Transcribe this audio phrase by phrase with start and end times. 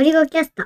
[0.00, 0.64] ゴリゴキャスト。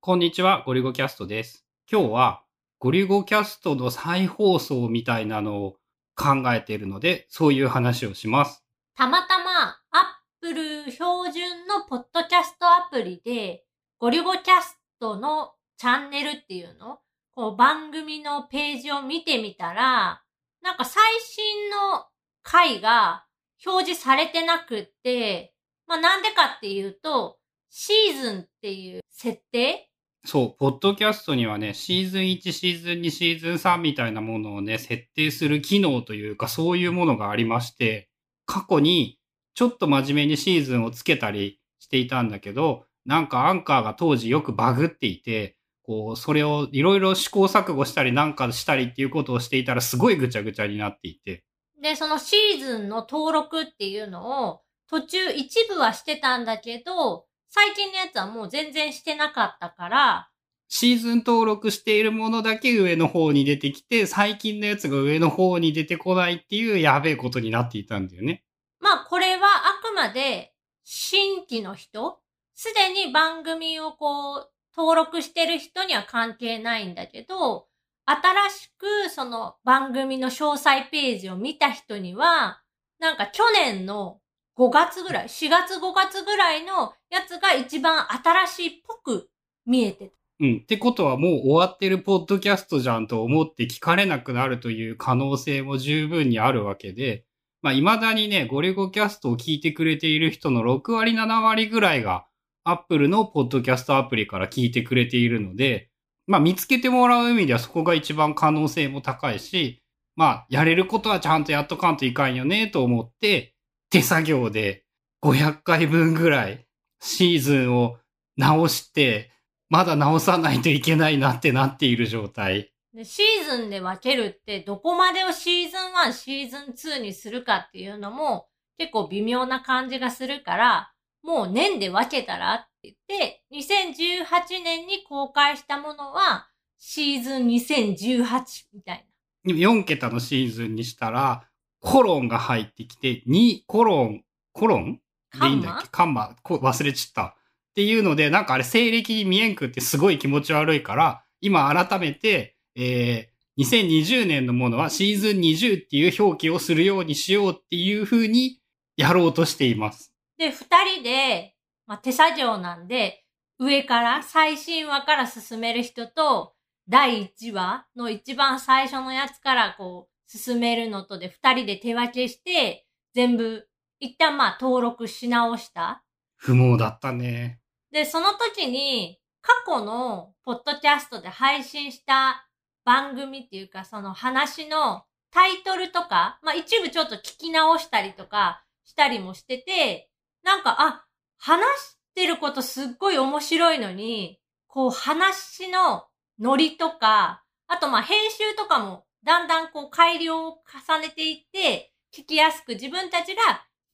[0.00, 1.64] こんにちは、ゴリゴキャストです。
[1.88, 2.42] 今日は、
[2.80, 5.76] ゴリゴキャストの再放送みたいなのを
[6.16, 8.64] 考えているので、そういう話をします。
[8.96, 13.64] たまたま、アップル標準のポッドキャストアプリで、
[14.00, 16.98] ゴリゴキャストのチャンネルっていうの
[17.36, 20.24] こう番組のページを見てみたら、
[20.62, 22.06] なんか最新の
[22.42, 23.24] 回が
[23.64, 25.54] 表示されてなくって、
[25.86, 27.37] まあなんでかっていうと、
[27.70, 29.90] シーズンっていう設定？
[30.24, 38.08] そう、ポッドキャストにはね、シーズン1、シーズン2、シーズン3みたいなものをね、設定する機能というか、そういうものがありまして、
[38.46, 39.18] 過去に
[39.54, 51.44] ちょっと真面目にシーズンをつけたりしていたんだけど、なんかアンカーが当時よくバグっていて、こう、それをいろいろ試行錯誤したりなんかしたりっていうことをしていたらすごいぐちゃぐちゃになっていて、
[51.80, 60.30] で、そのシーズンの登録っていうのを途中一部はしてたんだけど、最近のやつはもう全然してなかったから、
[60.68, 68.44] シーズン登録しているものだけ上の方に出てきて、最近のやつが上の方に出てこないっていうやべえことになっていたんだよね。
[68.80, 70.52] まあこれはあくまで
[70.84, 72.20] 新規の人、
[72.54, 77.66] すでに番組をこう登録してる人には関係ないんだけど、
[78.04, 82.62] 新しくその番組の詳細ページを見た人には、
[82.98, 84.20] なんか去年の
[84.58, 89.30] 5月ぐらい、4月5月ぐらいのやつが一番新しいっぽく
[89.64, 90.12] 見えてた。
[90.40, 90.60] うん。
[90.64, 97.24] ってことはもう終わってるポッドキャストじゃんと思って聞かれなくなるという可能性も十分にあるわけで、
[97.62, 102.26] まあ未だにね、ゴリゴキャストを聞いてくれている人の6割7割ぐらいが
[102.64, 105.88] Apple のポッドキャストアプリから聞いてくれているので、
[106.26, 109.82] まあ見つけてもらう意味ではそこが一番可能性も高いし、
[110.16, 113.54] まあやれることはちゃんとやっとかんといかんよねと思って、
[113.90, 114.84] 手作業で
[115.22, 116.66] 500回分ぐらい
[117.00, 117.98] シーズンを
[118.36, 119.30] 直して、
[119.68, 122.72] まだ直さないといけないなってなっている状態。
[122.94, 128.46] で、シーズンで分けるって、どこまでをシーズン1、シーズン2にするかっていうのも、
[128.78, 136.48] 結構微妙な感じがするから、もう年で分けたらって言って、2018年に公開したものは、
[136.78, 139.06] シーズン2018みたい
[139.46, 141.47] 4桁のシーズンにしたら、
[141.80, 145.00] コロンが入ってきて、2コロン、コロン？
[145.34, 145.46] な。
[145.46, 145.88] でいいんだっけ？
[145.90, 147.24] カンマこ忘れちった。
[147.24, 147.34] っ
[147.74, 158.60] ていうので、なんかあれ西暦に見えんくってすごい気持ち悪いから、今改めて、えー、2020年のものはシーズン20っていう表記をするようにしようっていう風に
[158.96, 160.12] やろうとしています。
[160.38, 161.54] で、二人で、
[161.86, 163.24] まあ、手作業なんで、
[163.58, 166.54] 上から、最新話から進める人と、
[166.88, 173.66] 第1話の一番最初のやつからこう、進めるのとで二人で手分けして、全部、
[173.98, 176.04] 一旦まあ登録し直した。
[176.36, 177.60] 不毛だったね。
[177.90, 182.46] で、その時に、過去のポッドキャストで配信した
[182.84, 190.10] 番組っていうか、その話のタイトルとか、まあ一部ちょっと聞き直したりとかしたりもしてて、
[190.44, 191.06] なんか、あ、
[191.38, 196.04] 話してることすっごい面白いのに、こう話の
[196.38, 200.58] ノリとか、あとまあ編集とかもだんだんこう改良を
[200.88, 203.42] 重ねていって、聞きやすく自分たちが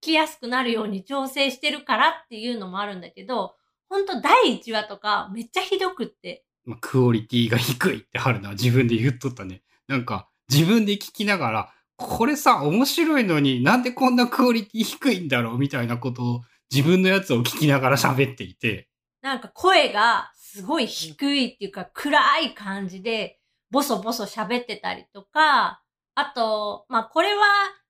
[0.00, 3.54] 聞きやすくなるように調整してるからっていうのもあるんだけど、
[3.88, 6.44] ほんと第1話とかめっちゃひどくって。
[6.64, 9.62] まあ、クオリティが低いって春菜は自分で言っとったね。
[9.86, 16.40] なんか、自分で聞きながら、これさ、面白いのになんでこんなクオリティ低いんだろうみたいなことを
[16.72, 18.88] 自分のやつを聞きながら喋っていて、
[19.20, 23.40] なんか声がすごい低いっていうか暗い感じで
[23.70, 25.82] ボソボソ喋ってたりとか、
[26.14, 27.44] あと、まあこれは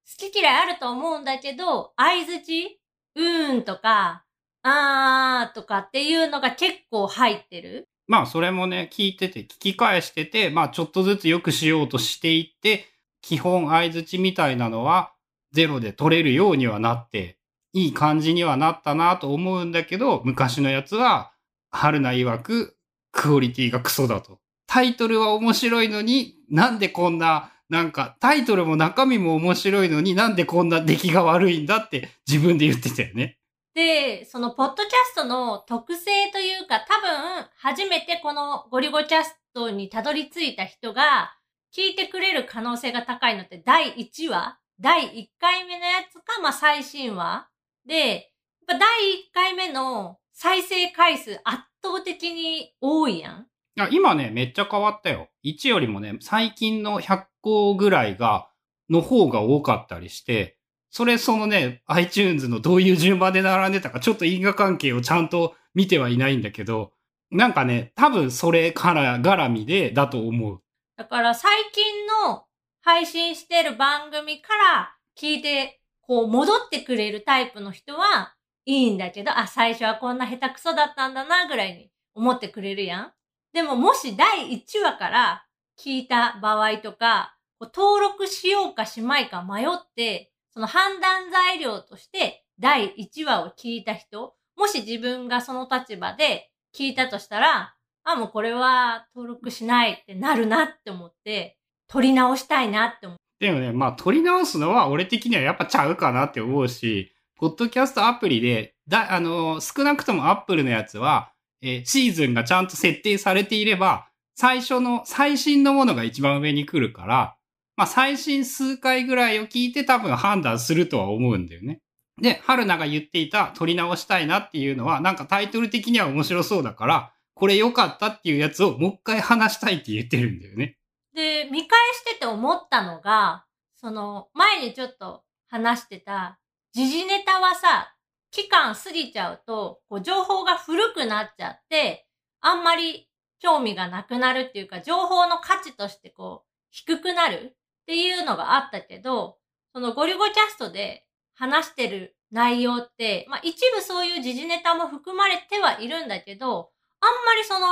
[0.06, 2.80] 好き嫌いあると思うんだけど、相づち
[3.14, 4.24] うーんとか、
[4.62, 7.88] あーとかっていうのが結構入ってる。
[8.06, 12.86] まあそれもね、聞いてて、聞き返してて、まあちょっとずつ良くしようとしていって、
[13.20, 15.12] 基本相づちみたいなのは
[15.52, 17.38] ゼロで取れるようにはなって、
[17.72, 21.32] いい感じにはなったなと思うんだけど、昔のやつは、
[21.70, 22.76] 春菜曰く、
[23.12, 24.40] クオリティがクソだと。
[24.68, 33.38] タイトルは面白いのに、なんでこんな、なんか、タイトルも中身も面白いのになんでこんな出来が悪いんだって自分で言ってたよね。
[33.74, 41.36] で、そのポッドキャストの特性というか多分初めてこのゴリゴキャストにたどり着いた人が
[41.74, 44.58] 聞いてくれる可能性が高いのって第1話？
[44.80, 47.48] 第1回目のやつか、まあ最新話？
[47.86, 48.22] で、やっ
[48.66, 48.84] ぱ第1
[49.32, 53.46] 回目の再生回数圧倒的に多いやん。
[53.78, 55.28] や今ね、めっちゃ変わったよ。
[55.44, 58.48] 1よりもね、最近の100個ぐらいが、
[58.90, 60.58] の方が多かったりして、
[60.90, 66.92] それそのね、iTunes のどういう順番で並んでたか、ちょっと因果関係をちゃんと見てはいないんだけど、
[67.30, 70.62] なんかね、多分それから絡みでだと思う。
[70.96, 72.46] だから最近の
[72.80, 78.34] 配信してる番組から聞いて、こう戻ってくれるタイプの人は
[78.64, 83.12] いいんだけど、あ、最初はこんな下手くそだったんだなぐらいに思ってくれるやん。
[83.58, 85.44] でももし第1話から
[85.76, 97.74] 聞いた場合とか、登録しようかしまいか迷って、その判断材料として第1話を聞いた人、もし自分がその立場で聞いたとしたら、
[98.04, 101.58] あ、もうこれは登録しないってなるなって思って、
[101.88, 103.46] 撮り直したいなって思って。
[103.46, 111.32] でもね、まあ撮り直すのは俺的にはやっぱちゃうかなって思うし、ポッドキャストアプリで、だ、あの、少なくともアップルのやつは、
[111.62, 117.36] えー、シーズンがちゃんと設定されていれば、最初の、最新のものが一番上に来るから、
[117.76, 121.80] まあ最新数回ぐらいを聞いて多分判断するとは思うんだよね。
[122.20, 130.76] で、春菜が言っていた撮り直したいなっていうのは、なんかタイトル的には面白そうだから、これ良かったっていうやつをもう一回話したいって言ってるんだよね。
[131.14, 133.44] で、見返してて思ったのが、
[133.76, 136.40] その、前にちょっと話してた、
[136.72, 137.94] 時事ネタはさ、
[138.30, 142.06] 期間過ぎちゃうと、こう、情報が古くなっちゃって、
[142.40, 143.08] あんまり
[143.40, 149.38] 興味がなくなるっていうか、情報の価値としてこう、低くなるっていうのがあったけど、
[149.72, 156.70] そのゴリゴキャストで話してる内容って、まあ一部そういう時事ネタも含まれてはいるんだけど、
[157.00, 157.66] あんまりその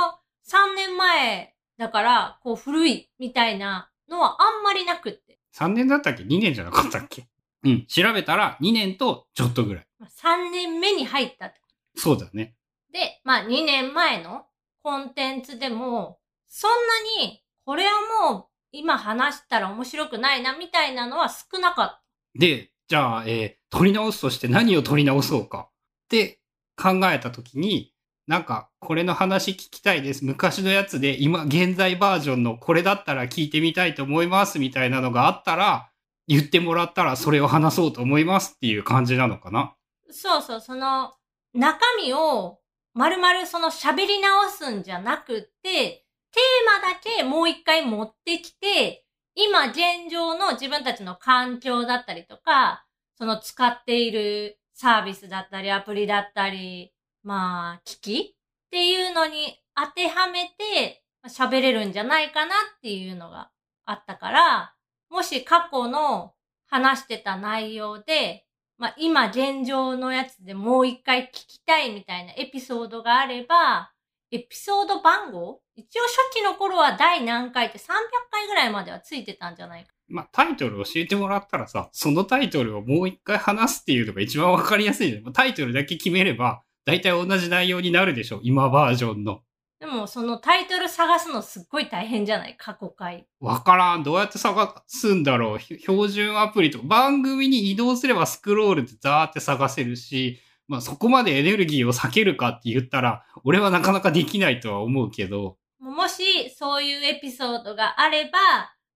[0.47, 5.37] 3年前だからこう古いみたいなのはあんまりなくって。
[5.55, 7.27] 3年だったっけ ?2 年じゃなかったっけ？
[7.63, 7.85] うん。
[7.85, 9.87] 調べたら2年とちょっとぐらい。
[10.01, 12.01] 3年目に入ったってこと。
[12.01, 12.55] そうだね。
[12.91, 14.45] で、まあ2年前の
[14.83, 17.91] コンテンツでも、そんなにこれは
[18.31, 22.03] もう今話したら面白くないなみたいなのは少なかった。
[22.35, 26.39] で、じゃあ、えー、取り直すとして何を取り直そうかって
[26.81, 27.93] 考えたときに、
[28.27, 30.25] なんか、これの話聞きたいです。
[30.25, 35.89] 昔のやつで、今、現在バージョンのこれだったら聞いてみたいと思いますみたいなのがあったら、
[36.27, 39.73] 言ってもらったらそれを話そうと思いますっていう感じなのかな？
[40.09, 41.13] そうそう、その、
[41.53, 42.59] 中身を、
[42.93, 52.85] まるまるその喋り直すんじゃなくて、テーマだけもう一回持ってきて、今現状の自分たちの環境だったりとか、
[53.17, 56.91] その使っているサービスだったり、アプリだったり、
[57.23, 63.51] まあ、機器っていうのに当てはめて喋れるんじゃないかなっていうのが
[63.85, 64.73] あったから、
[65.09, 66.33] もし過去の
[66.67, 68.45] 話してた内容で、
[68.77, 73.91] まあ今現状のやつでもう一回聞きたいみたいなエピソードがあれば、
[74.31, 77.83] エピソード番号一応初期の頃は第何回って300
[78.31, 79.91] 回ぐらいまではついてたんじゃないか。
[80.09, 85.33] まあ、タイトル教えてもらったらさ、そのタイトルをもう一回話すっていうのが一番わかりやすいじゃん。
[85.33, 88.39] タイトルだけ決めれば、大体同じ内容になるでしょ。
[88.41, 89.41] 今バージョンの。
[89.79, 92.55] でも、そのタイトル探すのすっごい大変じゃない？
[92.57, 93.27] 過去回。
[93.39, 94.03] わからん。
[94.03, 95.59] どうやって探すんだろう。
[95.59, 105.57] 標準アプリとか、番組に移動すればスクロールでザーって探せるし、まあそこまでエネルギーを避けるかって言ったら、俺はなかなかできないとは思うけど。
[105.79, 108.39] もし、そういうエピソードがあれば、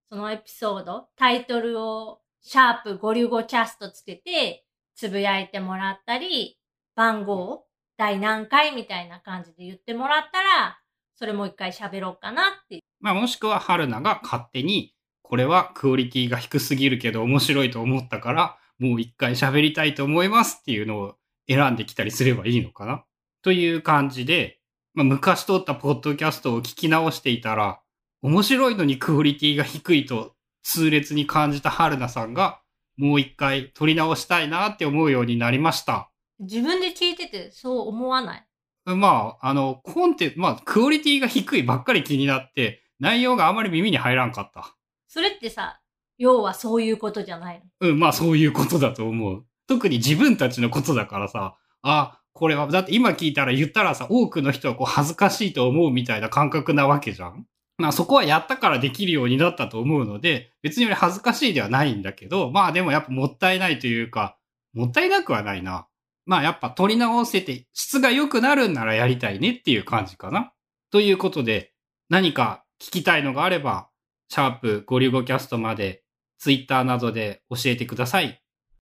[0.10, 6.58] そのエピソード、タイトルを、シャープゴリュゴキャストつけて、つぶやいてもらったり、
[6.96, 7.66] 番号
[8.02, 10.80] 第何回みたいな感じで言ってもらったら、
[11.16, 21.16] それもう一回喋ろうかなってまあもしくは春菜が勝手に、これはクオリティが低すぎるけど面白いと思ったから、もう一回喋りたいと思いますっていうのを
[21.48, 23.04] 選んできたりすればいいのかな
[23.44, 24.58] という感じで、
[24.96, 27.82] まあ、昔撮ったポッドキャストを聞き直していたら、
[28.24, 30.34] 面白いのにクオリティが低いと
[30.64, 32.62] 痛烈に感じた春菜さんが、
[32.98, 36.11] もう一回撮り直したいなって思うようになりました。
[36.42, 38.46] 自分で聞いててそう思わない？
[38.86, 44.76] まあ、あの、コンテまあ、クオリティが低いばっかり気になって、内容があまり耳に入らんかった。
[45.08, 45.80] それってさ、
[46.18, 47.90] 要はそういうことじゃないの？
[47.90, 49.46] うん、まあそういうことだと思う。
[49.68, 57.46] 特に自分たちのことだからさ、あ、これは、だって今聞いたら言ったらさ、多くの人はこう恥ずかしいと思うみたいな感覚なわけじゃん
[57.78, 64.38] まあそこはやったからできるようになったと思うので、別に俺恥ずかしいではないんだけど、まあでもやっぱもったいないというか、
[64.74, 65.88] もったいなくはないな。
[66.26, 70.54] まあやっぱ取り直せて質が良くなるんならやりたいねっていう感じかな。
[70.92, 71.74] ということで、
[72.10, 73.90] 何か聞きたいのがあれば、
[74.30, 76.04] シャープゴリゴキャストまで
[76.38, 78.42] ツイッターなどで教えてください。